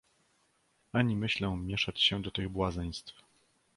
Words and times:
"Ani 0.93 1.15
myślę 1.17 1.57
mieszać 1.57 2.01
się 2.01 2.21
do 2.21 2.31
tych 2.31 2.49
błazeństw!..." 2.49 3.13